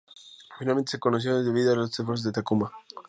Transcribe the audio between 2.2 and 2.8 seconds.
de Takuma.